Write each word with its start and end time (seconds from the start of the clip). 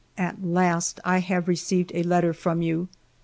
"At 0.17 0.43
last 0.43 0.99
I 1.05 1.19
have 1.19 1.47
received 1.47 1.91
a 1.93 2.01
letter 2.01 2.33
from 2.33 2.63
you. 2.63 2.89